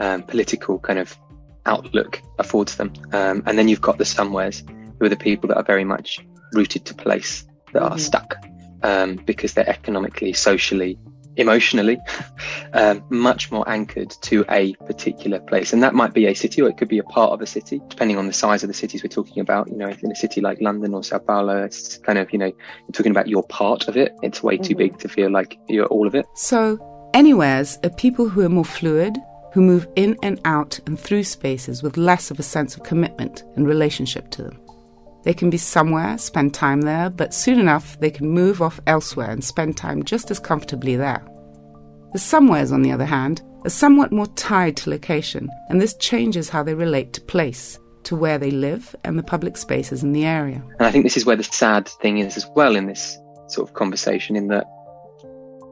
um, 0.00 0.22
political 0.22 0.78
kind 0.78 0.98
of 0.98 1.16
outlook 1.66 2.22
affords 2.38 2.76
them. 2.76 2.92
Um, 3.12 3.42
and 3.46 3.58
then 3.58 3.68
you've 3.68 3.80
got 3.80 3.98
the 3.98 4.04
somewheres, 4.04 4.62
who 4.98 5.06
are 5.06 5.10
the 5.10 5.16
people 5.16 5.48
that 5.48 5.56
are 5.56 5.64
very 5.64 5.84
much 5.84 6.20
rooted 6.52 6.84
to 6.86 6.94
place, 6.94 7.44
that 7.72 7.82
are 7.82 7.96
Mhm. 7.96 8.00
stuck 8.00 8.36
um, 8.82 9.16
because 9.16 9.54
they're 9.54 9.68
economically, 9.68 10.32
socially, 10.32 10.98
emotionally 11.38 11.98
um, 12.72 13.02
much 13.08 13.50
more 13.50 13.68
anchored 13.68 14.10
to 14.22 14.44
a 14.50 14.74
particular 14.74 15.40
place. 15.40 15.72
And 15.72 15.82
that 15.82 15.94
might 15.94 16.12
be 16.12 16.26
a 16.26 16.34
city 16.34 16.60
or 16.60 16.68
it 16.68 16.76
could 16.76 16.88
be 16.88 16.98
a 16.98 17.04
part 17.04 17.32
of 17.32 17.40
a 17.40 17.46
city, 17.46 17.80
depending 17.88 18.18
on 18.18 18.26
the 18.26 18.32
size 18.32 18.62
of 18.62 18.68
the 18.68 18.74
cities 18.74 19.02
we're 19.02 19.08
talking 19.08 19.40
about. 19.40 19.68
You 19.68 19.76
know, 19.76 19.88
in 19.88 20.12
a 20.12 20.16
city 20.16 20.40
like 20.40 20.60
London 20.60 20.94
or 20.94 21.02
Sao 21.02 21.18
Paulo, 21.18 21.64
it's 21.64 21.98
kind 21.98 22.18
of, 22.18 22.32
you 22.32 22.38
know, 22.38 22.46
you're 22.46 22.92
talking 22.92 23.12
about 23.12 23.28
your 23.28 23.44
part 23.44 23.88
of 23.88 23.96
it. 23.96 24.14
It's 24.22 24.42
way 24.42 24.58
too 24.58 24.74
Mhm. 24.74 24.78
big 24.78 24.98
to 24.98 25.08
feel 25.08 25.30
like 25.30 25.58
you're 25.68 25.86
all 25.86 26.06
of 26.06 26.14
it. 26.14 26.26
So, 26.34 26.78
anywheres 27.14 27.78
are 27.84 27.90
people 27.90 28.28
who 28.28 28.42
are 28.42 28.48
more 28.48 28.64
fluid, 28.64 29.16
who 29.52 29.62
move 29.62 29.88
in 29.96 30.16
and 30.22 30.40
out 30.44 30.78
and 30.86 30.98
through 30.98 31.24
spaces 31.24 31.82
with 31.82 31.96
less 31.96 32.30
of 32.30 32.38
a 32.38 32.42
sense 32.42 32.76
of 32.76 32.82
commitment 32.82 33.44
and 33.56 33.66
relationship 33.66 34.30
to 34.30 34.42
them. 34.42 34.60
They 35.28 35.34
can 35.34 35.50
be 35.50 35.58
somewhere, 35.58 36.16
spend 36.16 36.54
time 36.54 36.80
there, 36.80 37.10
but 37.10 37.34
soon 37.34 37.60
enough 37.60 38.00
they 38.00 38.10
can 38.10 38.30
move 38.30 38.62
off 38.62 38.80
elsewhere 38.86 39.30
and 39.30 39.44
spend 39.44 39.76
time 39.76 40.02
just 40.02 40.30
as 40.30 40.38
comfortably 40.38 40.96
there. 40.96 41.22
The 42.14 42.18
somewheres, 42.18 42.72
on 42.72 42.80
the 42.80 42.92
other 42.92 43.04
hand, 43.04 43.42
are 43.62 43.68
somewhat 43.68 44.10
more 44.10 44.28
tied 44.28 44.78
to 44.78 44.88
location, 44.88 45.50
and 45.68 45.82
this 45.82 45.92
changes 45.96 46.48
how 46.48 46.62
they 46.62 46.72
relate 46.72 47.12
to 47.12 47.20
place, 47.20 47.78
to 48.04 48.16
where 48.16 48.38
they 48.38 48.50
live, 48.50 48.96
and 49.04 49.18
the 49.18 49.22
public 49.22 49.58
spaces 49.58 50.02
in 50.02 50.14
the 50.14 50.24
area. 50.24 50.64
And 50.78 50.86
I 50.86 50.90
think 50.90 51.04
this 51.04 51.18
is 51.18 51.26
where 51.26 51.36
the 51.36 51.44
sad 51.44 51.88
thing 52.00 52.20
is 52.20 52.38
as 52.38 52.46
well 52.56 52.74
in 52.74 52.86
this 52.86 53.18
sort 53.48 53.68
of 53.68 53.74
conversation, 53.74 54.34
in 54.34 54.48
that 54.48 54.64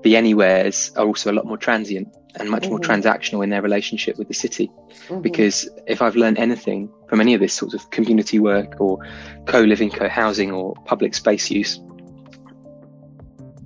the 0.03 0.19
anywheres 0.19 0.93
are 0.97 1.07
also 1.07 1.33
a 1.33 1.33
lot 1.33 1.47
more 1.47 1.57
transient 1.57 2.15
and 2.39 2.51
much 2.51 2.69
more 2.69 2.79
Mhm. 2.79 2.85
transactional 2.85 3.43
in 3.43 3.49
their 3.49 3.63
relationship 3.63 4.19
with 4.19 4.29
the 4.29 4.35
city. 4.35 4.71
Mhm. 5.09 5.23
Because 5.23 5.67
if 5.87 6.03
I've 6.03 6.15
learned 6.15 6.37
anything 6.37 6.91
from 7.09 7.21
any 7.21 7.35
of 7.35 7.41
this 7.41 7.55
sort 7.55 7.75
of 7.75 7.91
community 7.91 8.39
work 8.39 8.81
or 8.81 8.99
co-living, 9.47 9.91
co-housing 9.91 10.53
or 10.53 10.75
public 10.85 11.15
space 11.15 11.51
use, 11.51 11.81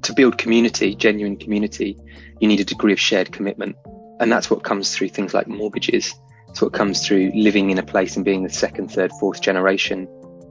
to 0.03 0.13
build 0.13 0.39
community, 0.39 0.95
genuine 0.95 1.37
community, 1.37 1.99
you 2.41 2.49
need 2.49 2.61
a 2.61 2.65
degree 2.65 2.93
of 2.93 3.01
shared 3.01 3.33
commitment. 3.33 3.77
And 4.19 4.31
that's 4.31 4.51
what 4.51 4.65
comes 4.65 4.95
through 4.95 5.09
things 5.11 5.35
like 5.35 5.49
mortgages. 5.49 6.15
It's 6.49 6.61
what 6.61 6.73
comes 6.73 7.07
through 7.07 7.33
living 7.35 7.71
in 7.71 7.79
a 7.79 7.83
place 7.83 8.17
and 8.17 8.25
being 8.25 8.43
the 8.43 8.51
second, 8.51 8.91
third, 8.91 9.13
fourth 9.21 9.41
generation 9.41 10.09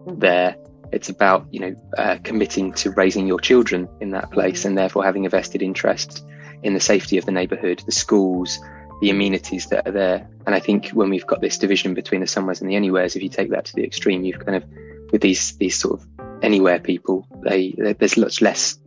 there. 0.08 0.56
It's 0.92 1.10
about, 1.10 1.48
you 1.52 1.60
know, 1.60 1.76
uh, 1.98 2.18
committing 2.24 2.74
to 2.74 2.92
raising 2.92 3.28
your 3.28 3.40
children 3.40 3.88
in 4.00 4.12
that 4.12 4.32
place 4.32 4.66
and 4.66 4.78
therefore 4.78 5.04
having 5.04 5.26
a 5.26 5.30
vested 5.30 5.62
interest 5.62 6.26
in 6.64 6.74
the 6.74 6.80
safety 6.80 7.18
of 7.18 7.26
the 7.26 7.32
neighbourhood, 7.32 7.84
the 7.86 7.92
schools, 7.92 8.60
the 9.02 9.10
amenities 9.10 9.68
that 9.68 9.88
are 9.88 9.92
there. 9.92 10.30
And 10.46 10.56
I 10.56 10.60
think 10.60 10.90
when 10.90 11.10
we've 11.10 11.28
got 11.28 11.42
this 11.42 11.58
division 11.58 11.94
between 11.94 12.22
the 12.22 12.28
somewheres 12.28 12.62
and 12.62 12.70
the 12.70 12.76
anywheres, 12.76 13.16
if 13.16 13.24
you 13.24 13.30
take 13.30 13.50
that 13.52 13.66
to 13.66 13.76
the 13.76 13.84
extreme, 13.84 14.24
you've 14.24 14.44
kind 14.46 14.56
of 14.56 14.66
with 15.12 15.22
these 15.22 15.56
these 15.58 15.78
sort 15.78 16.00
of 16.00 16.08
anywhere 16.42 16.80
people, 16.80 17.28
they, 17.44 17.74
they 17.78 17.94
there's 17.94 18.18
much 18.18 18.42
less 18.42 18.78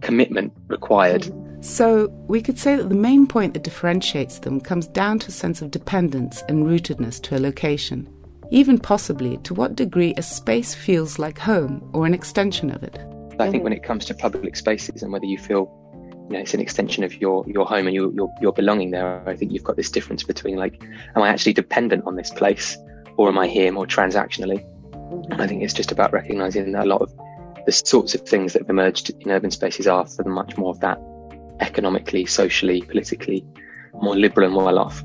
commitment 0.00 0.52
required. 0.68 1.32
So 1.60 2.08
we 2.28 2.40
could 2.40 2.58
say 2.58 2.76
that 2.76 2.88
the 2.88 2.94
main 2.94 3.26
point 3.26 3.54
that 3.54 3.64
differentiates 3.64 4.38
them 4.38 4.60
comes 4.60 4.86
down 4.86 5.18
to 5.20 5.28
a 5.28 5.32
sense 5.32 5.60
of 5.60 5.72
dependence 5.72 6.42
and 6.48 6.64
rootedness 6.64 7.20
to 7.22 7.36
a 7.36 7.40
location, 7.40 8.08
even 8.50 8.78
possibly 8.78 9.38
to 9.38 9.54
what 9.54 9.74
degree 9.74 10.14
a 10.16 10.22
space 10.22 10.72
feels 10.72 11.18
like 11.18 11.36
home 11.36 11.90
or 11.92 12.06
an 12.06 12.14
extension 12.14 12.70
of 12.70 12.84
it. 12.84 12.96
I 13.40 13.50
think 13.50 13.56
mm-hmm. 13.56 13.64
when 13.64 13.72
it 13.72 13.82
comes 13.82 14.04
to 14.06 14.14
public 14.14 14.54
spaces 14.56 15.02
and 15.02 15.12
whether 15.12 15.26
you 15.26 15.38
feel 15.38 15.66
you 16.28 16.34
know, 16.34 16.40
it's 16.40 16.52
an 16.52 16.60
extension 16.60 17.04
of 17.04 17.14
your 17.20 17.44
your 17.48 17.64
home 17.64 17.86
and 17.86 17.94
your, 17.94 18.12
your 18.12 18.32
your 18.40 18.52
belonging 18.52 18.90
there. 18.90 19.26
I 19.26 19.34
think 19.34 19.52
you've 19.52 19.64
got 19.64 19.76
this 19.76 19.90
difference 19.90 20.22
between 20.22 20.56
like, 20.56 20.82
am 21.16 21.22
I 21.22 21.28
actually 21.28 21.54
dependent 21.54 22.06
on 22.06 22.16
this 22.16 22.30
place, 22.30 22.76
or 23.16 23.28
am 23.28 23.38
I 23.38 23.46
here 23.46 23.72
more 23.72 23.86
transactionally? 23.86 24.62
And 25.30 25.40
I 25.40 25.46
think 25.46 25.62
it's 25.62 25.72
just 25.72 25.90
about 25.90 26.12
recognizing 26.12 26.72
that 26.72 26.84
a 26.84 26.88
lot 26.88 27.00
of 27.00 27.10
the 27.64 27.72
sorts 27.72 28.14
of 28.14 28.22
things 28.22 28.52
that 28.52 28.62
have 28.62 28.70
emerged 28.70 29.10
in 29.20 29.30
urban 29.30 29.50
spaces 29.50 29.86
are 29.86 30.06
for 30.06 30.28
much 30.28 30.58
more 30.58 30.70
of 30.70 30.80
that 30.80 31.00
economically, 31.60 32.26
socially, 32.26 32.82
politically 32.82 33.44
more 33.94 34.14
liberal 34.14 34.46
and 34.46 34.56
well 34.56 34.78
off. 34.78 35.02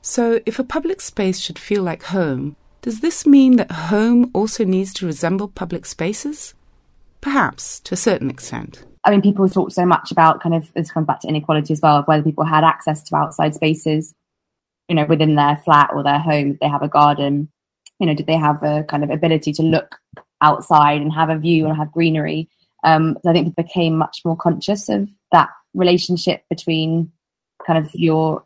So, 0.00 0.40
if 0.44 0.58
a 0.58 0.64
public 0.64 1.00
space 1.00 1.38
should 1.38 1.58
feel 1.58 1.82
like 1.82 2.04
home, 2.04 2.56
does 2.82 3.00
this 3.00 3.26
mean 3.26 3.56
that 3.56 3.70
home 3.70 4.30
also 4.34 4.64
needs 4.64 4.92
to 4.94 5.06
resemble 5.06 5.48
public 5.48 5.86
spaces? 5.86 6.54
Perhaps, 7.20 7.78
to 7.80 7.94
a 7.94 7.96
certain 7.96 8.28
extent. 8.28 8.84
I 9.04 9.12
mean, 9.12 9.22
people 9.22 9.48
talk 9.48 9.70
so 9.70 9.86
much 9.86 10.10
about 10.10 10.42
kind 10.42 10.54
of 10.54 10.72
this 10.74 10.90
comes 10.90 11.06
back 11.06 11.20
to 11.20 11.28
inequality 11.28 11.72
as 11.72 11.80
well 11.80 11.96
of 11.96 12.06
whether 12.06 12.24
people 12.24 12.44
had 12.44 12.64
access 12.64 13.02
to 13.04 13.16
outside 13.16 13.54
spaces, 13.54 14.14
you 14.88 14.96
know, 14.96 15.06
within 15.06 15.36
their 15.36 15.56
flat 15.64 15.90
or 15.94 16.02
their 16.02 16.18
home. 16.18 16.58
They 16.60 16.68
have 16.68 16.82
a 16.82 16.88
garden, 16.88 17.48
you 18.00 18.06
know, 18.06 18.14
did 18.14 18.26
they 18.26 18.36
have 18.36 18.62
a 18.64 18.82
kind 18.84 19.04
of 19.04 19.10
ability 19.10 19.52
to 19.54 19.62
look 19.62 19.96
outside 20.40 21.00
and 21.00 21.12
have 21.12 21.30
a 21.30 21.38
view 21.38 21.66
and 21.66 21.76
have 21.76 21.92
greenery? 21.92 22.48
Um, 22.82 23.16
so 23.22 23.30
I 23.30 23.32
think 23.32 23.46
people 23.46 23.62
became 23.62 23.96
much 23.96 24.22
more 24.24 24.36
conscious 24.36 24.88
of 24.88 25.08
that 25.30 25.50
relationship 25.72 26.42
between 26.50 27.12
kind 27.64 27.84
of 27.84 27.94
your 27.94 28.44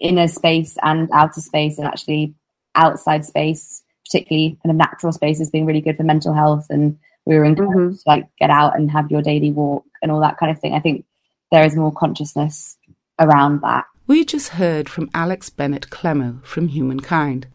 inner 0.00 0.28
space 0.28 0.76
and 0.82 1.08
outer 1.12 1.40
space 1.40 1.78
and 1.78 1.86
actually 1.86 2.34
outside 2.74 3.24
space, 3.24 3.82
particularly 4.06 4.58
kind 4.62 4.70
of 4.70 4.76
natural 4.76 5.12
spaces 5.12 5.50
being 5.50 5.66
really 5.66 5.80
good 5.80 5.96
for 5.96 6.02
mental 6.04 6.34
health. 6.34 6.66
And 6.70 6.98
we 7.26 7.36
were 7.36 7.44
encouraged 7.44 7.74
mm-hmm. 7.74 7.94
to 7.94 8.02
like 8.06 8.28
get 8.38 8.50
out 8.50 8.76
and 8.76 8.90
have 8.90 9.10
your 9.10 9.22
daily 9.22 9.52
walk 9.52 9.84
and 10.02 10.10
all 10.10 10.20
that 10.20 10.38
kind 10.38 10.50
of 10.50 10.60
thing. 10.60 10.74
I 10.74 10.80
think 10.80 11.04
there 11.50 11.64
is 11.64 11.76
more 11.76 11.92
consciousness 11.92 12.76
around 13.18 13.60
that. 13.62 13.84
We 14.06 14.24
just 14.24 14.50
heard 14.50 14.88
from 14.88 15.10
Alex 15.14 15.48
Bennett 15.48 15.90
Clemo 15.90 16.44
from 16.44 16.68
Humankind. 16.68 17.46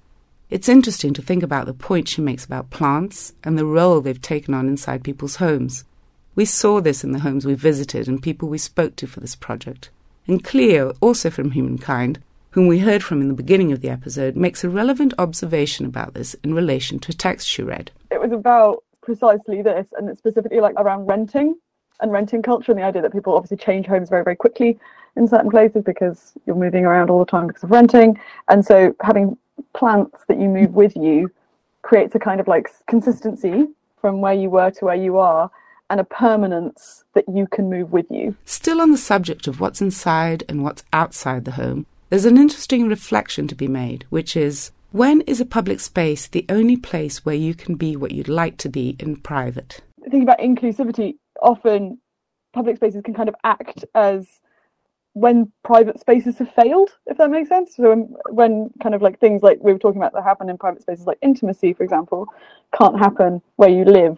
It's 0.50 0.70
interesting 0.70 1.14
to 1.14 1.22
think 1.22 1.44
about 1.44 1.66
the 1.66 1.74
point 1.74 2.08
she 2.08 2.22
makes 2.22 2.46
about 2.46 2.70
plants 2.70 3.34
and 3.44 3.58
the 3.58 3.66
role 3.66 4.00
they've 4.00 4.22
taken 4.22 4.54
on 4.54 4.70
inside 4.70 5.04
people's 5.04 5.36
homes. 5.38 5.84
We 6.36 6.46
saw 6.46 6.80
this 6.80 7.04
in 7.04 7.12
the 7.12 7.20
homes 7.20 7.46
we 7.46 7.54
visited 7.54 8.08
and 8.08 8.24
people 8.24 8.48
we 8.48 8.58
spoke 8.58 8.96
to 8.98 9.08
for 9.08 9.20
this 9.20 9.36
project. 9.36 9.90
And 10.26 10.44
Cleo, 10.44 10.94
also 11.02 11.30
from 11.30 11.52
Humankind, 11.52 12.20
whom 12.52 12.68
we 12.68 12.80
heard 12.80 13.04
from 13.04 13.22
in 13.22 13.28
the 13.28 13.34
beginning 13.34 13.72
of 13.72 13.82
the 13.82 13.90
episode, 13.90 14.36
makes 14.36 14.64
a 14.64 14.70
relevant 14.70 15.14
observation 15.18 15.86
about 15.86 16.14
this 16.14 16.34
in 16.44 16.54
relation 16.54 17.00
to 17.00 17.12
a 17.12 17.16
text 17.16 17.48
she 17.48 17.62
read. 17.62 17.92
It 18.12 18.22
was 18.22 18.32
about 18.32 18.84
precisely 19.02 19.62
this, 19.62 19.88
and 19.98 20.10
it's 20.10 20.20
specifically 20.20 20.60
like 20.60 20.76
around 20.78 21.06
renting 21.06 21.56
and 22.00 22.12
renting 22.12 22.42
culture 22.42 22.72
and 22.72 22.80
the 22.80 22.86
idea 22.86 23.02
that 23.02 23.12
people 23.12 23.36
obviously 23.36 23.58
change 23.58 23.86
homes 23.86 24.10
very, 24.10 24.24
very 24.24 24.36
quickly 24.36 24.78
in 25.16 25.28
certain 25.28 25.50
places 25.50 25.84
because 25.84 26.34
you're 26.46 26.56
moving 26.56 26.86
around 26.86 27.10
all 27.10 27.20
the 27.20 27.26
time 27.26 27.48
because 27.48 27.64
of 27.64 27.72
renting. 27.72 28.20
And 28.50 28.66
so 28.66 28.96
having 29.02 29.38
plants 29.74 30.26
that 30.28 30.40
you 30.40 30.48
move 30.48 30.74
with 30.74 30.96
you 30.96 31.32
creates 31.82 32.14
a 32.16 32.20
kind 32.20 32.40
of 32.40 32.48
like 32.48 32.70
consistency 32.88 33.68
from 34.00 34.22
where 34.22 34.34
you 34.34 34.50
were 34.50 34.72
to 34.72 34.86
where 34.86 34.96
you 34.96 35.18
are 35.18 35.50
and 35.90 36.00
a 36.00 36.04
permanence 36.04 37.06
that 37.14 37.24
you 37.30 37.48
can 37.48 37.70
move 37.70 37.92
with 37.92 38.06
you. 38.10 38.36
Still 38.46 38.82
on 38.82 38.92
the 38.92 38.98
subject 38.98 39.48
of 39.48 39.60
what's 39.60 39.82
inside 39.82 40.44
and 40.50 40.64
what's 40.64 40.84
outside 40.92 41.46
the 41.46 41.52
home, 41.52 41.86
there's 42.10 42.26
an 42.26 42.38
interesting 42.38 42.88
reflection 42.88 43.48
to 43.48 43.56
be 43.56 43.68
made, 43.68 44.06
which 44.10 44.36
is 44.36 44.72
when 44.92 45.22
is 45.22 45.42
a 45.42 45.46
public 45.46 45.80
space 45.80 46.28
the 46.28 46.46
only 46.50 46.78
place 46.78 47.26
where 47.26 47.36
you 47.36 47.54
can 47.54 47.76
be 47.76 47.96
what 47.96 48.12
you'd 48.12 48.30
like 48.30 48.58
to 48.58 48.70
be 48.70 48.96
in 49.00 49.18
private? 49.18 49.82
Thinking 50.02 50.24
about 50.24 50.40
inclusivity, 50.40 51.16
often 51.42 52.00
public 52.54 52.78
spaces 52.78 53.02
can 53.04 53.14
kind 53.14 53.30
of 53.30 53.36
act 53.44 53.84
as 53.94 54.40
when 55.14 55.52
private 55.64 56.00
spaces 56.00 56.38
have 56.38 56.54
failed, 56.54 56.92
if 57.08 57.18
that 57.18 57.32
makes 57.32 57.50
sense. 57.50 57.76
So 57.76 57.90
when, 57.90 58.14
when, 58.30 58.70
kind 58.82 58.94
of 58.96 59.02
like 59.02 59.20
things 59.20 59.42
like 59.42 59.58
we 59.62 59.74
were 59.74 59.80
talking 59.80 60.00
about 60.00 60.14
that 60.14 60.24
happen 60.24 60.50
in 60.50 60.58
private 60.58 60.84
spaces, 60.84 61.08
like 61.08 61.18
intimacy, 61.22 61.74
for 61.74 61.84
example, 61.84 62.28
can't 62.78 62.98
happen 62.98 63.42
where 63.56 63.70
you 63.70 63.84
live, 63.84 64.18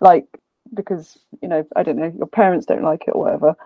like 0.00 0.26
because 0.74 1.18
you 1.40 1.48
know 1.48 1.66
I 1.76 1.82
don't 1.82 1.96
know 1.96 2.12
your 2.16 2.26
parents 2.26 2.66
don't 2.66 2.82
like 2.82 3.04
it 3.06 3.10
or 3.10 3.24
whatever 3.24 3.56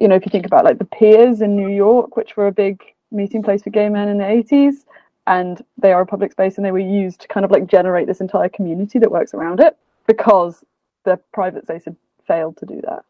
you 0.00 0.08
know, 0.08 0.14
if 0.14 0.26
you 0.26 0.30
think 0.30 0.46
about 0.46 0.64
like 0.64 0.78
the 0.78 0.84
piers 0.84 1.40
in 1.40 1.56
New 1.56 1.68
York, 1.68 2.16
which 2.16 2.36
were 2.36 2.46
a 2.46 2.52
big 2.52 2.82
meeting 3.10 3.42
place 3.42 3.62
for 3.62 3.70
gay 3.70 3.88
men 3.88 4.08
in 4.08 4.18
the 4.18 4.24
80s, 4.24 4.84
and 5.26 5.64
they 5.78 5.92
are 5.92 6.02
a 6.02 6.06
public 6.06 6.32
space 6.32 6.56
and 6.56 6.64
they 6.64 6.72
were 6.72 6.78
used 6.78 7.20
to 7.20 7.28
kind 7.28 7.44
of 7.44 7.50
like 7.50 7.66
generate 7.66 8.06
this 8.06 8.20
entire 8.20 8.48
community 8.48 8.98
that 8.98 9.10
works 9.10 9.34
around 9.34 9.60
it 9.60 9.76
because 10.06 10.64
the 11.04 11.18
private 11.32 11.64
space 11.64 11.84
had 11.84 11.96
failed 12.26 12.56
to 12.58 12.66
do 12.66 12.80
that. 12.82 13.04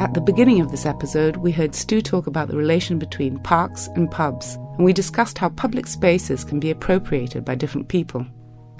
At 0.00 0.14
the 0.14 0.20
beginning 0.20 0.60
of 0.60 0.70
this 0.70 0.86
episode, 0.86 1.36
we 1.36 1.52
heard 1.52 1.74
Stu 1.74 2.00
talk 2.00 2.26
about 2.26 2.48
the 2.48 2.56
relation 2.56 2.98
between 2.98 3.38
parks 3.38 3.88
and 3.94 4.10
pubs, 4.10 4.56
and 4.76 4.84
we 4.84 4.92
discussed 4.92 5.38
how 5.38 5.50
public 5.50 5.86
spaces 5.86 6.42
can 6.42 6.58
be 6.58 6.70
appropriated 6.70 7.44
by 7.44 7.54
different 7.54 7.88
people. 7.88 8.26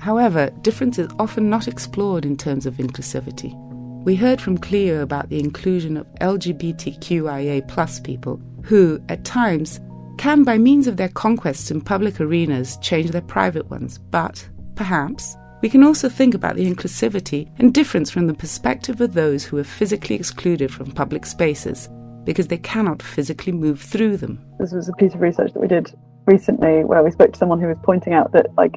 However, 0.00 0.49
difference 0.62 0.99
is 0.99 1.11
often 1.19 1.50
not 1.50 1.69
explored 1.69 2.25
in 2.25 2.37
terms 2.37 2.64
of 2.64 2.78
inclusivity. 2.78 3.54
We 4.02 4.16
heard 4.16 4.40
from 4.40 4.57
Cleo 4.57 5.02
about 5.02 5.28
the 5.28 5.38
inclusion 5.38 5.99
of 5.99 6.07
LGBTQIA 6.23 7.69
plus 7.69 8.00
people 8.00 8.40
who, 8.64 8.99
at 9.11 9.26
times, 9.26 9.78
can, 10.16 10.42
by 10.42 10.57
means 10.57 10.87
of 10.87 10.97
their 10.97 11.11
conquests 11.11 11.71
in 11.71 11.83
public 11.83 12.19
arenas, 12.19 12.78
change 12.78 13.11
their 13.11 13.21
private 13.21 13.69
ones. 13.69 13.99
But, 13.99 14.49
perhaps, 14.75 15.37
we 15.61 15.69
can 15.69 15.85
also 15.85 16.09
think 16.09 16.35
about 16.35 16.57
the 16.57 16.71
inclusivity 16.71 17.50
and 17.59 17.75
difference 17.75 18.11
from 18.11 18.26
the 18.26 18.35
perspective 18.35 19.02
of 19.02 19.12
those 19.12 19.45
who 19.45 19.59
are 19.59 19.64
physically 19.64 20.16
excluded 20.16 20.73
from 20.73 20.92
public 20.92 21.26
spaces 21.26 21.90
because 22.25 22.49
they 22.49 22.59
cannot 22.59 23.02
physically 23.02 23.52
move 23.52 23.80
through 23.80 24.16
them. 24.16 24.42
This 24.59 24.73
was 24.73 24.88
a 24.88 24.95
piece 24.95 25.14
of 25.14 25.21
research 25.21 25.52
that 25.52 25.61
we 25.61 25.69
did 25.69 25.92
recently 26.26 26.85
where 26.85 27.02
we 27.02 27.11
spoke 27.11 27.33
to 27.33 27.38
someone 27.38 27.61
who 27.61 27.69
was 27.69 27.78
pointing 27.83 28.14
out 28.14 28.33
that, 28.33 28.47
like, 28.57 28.76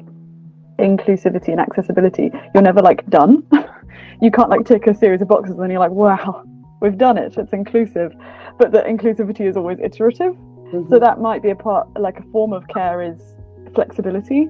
inclusivity 0.78 1.48
and 1.48 1.60
accessibility, 1.60 2.30
you're 2.54 2.62
never 2.62 2.80
like 2.80 3.08
done. 3.10 3.46
you 4.20 4.30
can't 4.30 4.50
like 4.50 4.66
tick 4.66 4.86
a 4.86 4.94
series 4.94 5.20
of 5.20 5.28
boxes 5.28 5.52
and 5.52 5.62
then 5.62 5.70
you're 5.70 5.80
like, 5.80 5.90
wow, 5.90 6.44
we've 6.80 6.98
done 6.98 7.18
it. 7.18 7.36
It's 7.36 7.52
inclusive. 7.52 8.12
But 8.58 8.72
the 8.72 8.80
inclusivity 8.80 9.48
is 9.48 9.56
always 9.56 9.78
iterative. 9.80 10.34
Mm-hmm. 10.34 10.92
So 10.92 10.98
that 10.98 11.20
might 11.20 11.42
be 11.42 11.50
a 11.50 11.56
part, 11.56 11.88
like 11.98 12.18
a 12.18 12.24
form 12.24 12.52
of 12.52 12.66
care 12.68 13.02
is 13.02 13.20
flexibility 13.74 14.48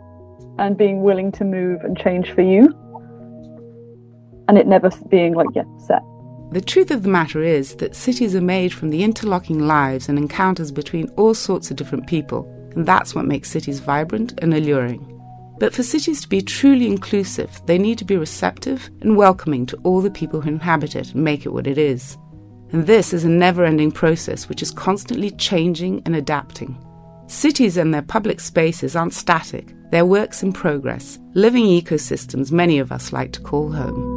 and 0.58 0.76
being 0.76 1.02
willing 1.02 1.32
to 1.32 1.44
move 1.44 1.80
and 1.82 1.98
change 1.98 2.32
for 2.32 2.42
you. 2.42 2.68
And 4.48 4.58
it 4.58 4.66
never 4.66 4.90
being 5.08 5.34
like, 5.34 5.48
yeah, 5.54 5.64
set. 5.78 6.02
The 6.52 6.60
truth 6.60 6.90
of 6.90 7.02
the 7.02 7.08
matter 7.08 7.42
is 7.42 7.74
that 7.76 7.96
cities 7.96 8.34
are 8.36 8.40
made 8.40 8.72
from 8.72 8.90
the 8.90 9.02
interlocking 9.02 9.66
lives 9.66 10.08
and 10.08 10.18
encounters 10.18 10.70
between 10.70 11.08
all 11.16 11.34
sorts 11.34 11.70
of 11.70 11.76
different 11.76 12.06
people, 12.06 12.46
and 12.76 12.86
that's 12.86 13.14
what 13.14 13.24
makes 13.24 13.50
cities 13.50 13.80
vibrant 13.80 14.38
and 14.38 14.54
alluring. 14.54 15.13
But 15.58 15.72
for 15.72 15.82
cities 15.82 16.20
to 16.22 16.28
be 16.28 16.42
truly 16.42 16.86
inclusive, 16.86 17.62
they 17.66 17.78
need 17.78 17.98
to 17.98 18.04
be 18.04 18.16
receptive 18.16 18.90
and 19.00 19.16
welcoming 19.16 19.66
to 19.66 19.76
all 19.84 20.00
the 20.00 20.10
people 20.10 20.40
who 20.40 20.50
inhabit 20.50 20.96
it 20.96 21.14
and 21.14 21.22
make 21.22 21.46
it 21.46 21.52
what 21.52 21.66
it 21.66 21.78
is. 21.78 22.18
And 22.72 22.86
this 22.86 23.12
is 23.12 23.24
a 23.24 23.28
never 23.28 23.64
ending 23.64 23.92
process 23.92 24.48
which 24.48 24.62
is 24.62 24.72
constantly 24.72 25.30
changing 25.30 26.02
and 26.04 26.16
adapting. 26.16 26.76
Cities 27.26 27.76
and 27.76 27.94
their 27.94 28.02
public 28.02 28.40
spaces 28.40 28.96
aren't 28.96 29.14
static, 29.14 29.72
they're 29.90 30.04
works 30.04 30.42
in 30.42 30.52
progress, 30.52 31.18
living 31.34 31.64
ecosystems 31.64 32.50
many 32.50 32.78
of 32.78 32.90
us 32.90 33.12
like 33.12 33.32
to 33.32 33.40
call 33.40 33.70
home. 33.70 34.13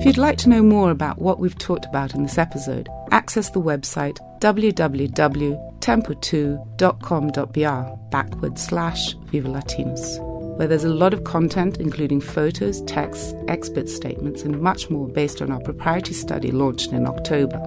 If 0.00 0.06
you'd 0.06 0.18
like 0.18 0.38
to 0.38 0.48
know 0.48 0.62
more 0.62 0.90
about 0.90 1.20
what 1.20 1.38
we've 1.38 1.58
talked 1.58 1.84
about 1.84 2.14
in 2.14 2.22
this 2.22 2.38
episode, 2.38 2.88
access 3.12 3.50
the 3.50 3.60
website 3.60 4.16
www.textfr.org 4.40 5.70
tempo2.com.br 5.80 7.96
backward 8.10 8.58
slash 8.58 9.14
ViveLatinus, 9.16 10.18
where 10.58 10.68
there's 10.68 10.84
a 10.84 10.94
lot 10.94 11.14
of 11.14 11.24
content, 11.24 11.78
including 11.78 12.20
photos, 12.20 12.82
texts, 12.82 13.34
expert 13.48 13.88
statements, 13.88 14.42
and 14.42 14.60
much 14.60 14.90
more 14.90 15.08
based 15.08 15.40
on 15.42 15.50
our 15.50 15.60
proprietary 15.60 16.14
study 16.14 16.50
launched 16.50 16.92
in 16.92 17.06
October. 17.06 17.58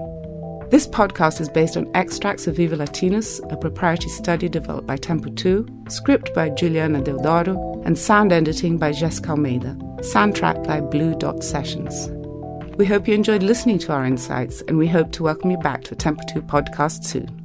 This 0.69 0.87
podcast 0.87 1.41
is 1.41 1.49
based 1.49 1.77
on 1.77 1.91
extracts 1.93 2.47
of 2.47 2.55
ViveLatinus, 2.55 3.39
a 3.51 3.57
proprietary 3.57 4.09
study 4.09 4.49
developed 4.49 4.87
by 4.87 4.97
Tempo 4.97 5.29
2, 5.29 5.85
script 5.89 6.33
by 6.33 6.49
Juliana 6.49 6.99
Deodoro, 7.01 7.85
and 7.85 7.99
sound 7.99 8.31
editing 8.31 8.77
by 8.77 8.91
Jessica 8.91 9.31
Almeida, 9.31 9.75
soundtrack 9.99 10.65
by 10.65 10.81
Blue 10.81 11.15
Dot 11.15 11.43
Sessions. 11.43 12.09
We 12.75 12.87
hope 12.87 13.07
you 13.07 13.13
enjoyed 13.13 13.43
listening 13.43 13.77
to 13.79 13.93
our 13.93 14.03
insights, 14.03 14.61
and 14.61 14.79
we 14.79 14.87
hope 14.87 15.11
to 15.13 15.23
welcome 15.23 15.51
you 15.51 15.57
back 15.57 15.83
to 15.83 15.93
a 15.93 15.95
Tempo 15.95 16.23
2 16.33 16.41
podcast 16.41 17.03
soon. 17.03 17.42